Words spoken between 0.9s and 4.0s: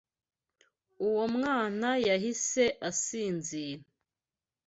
Uwo mwana yahise asinzira.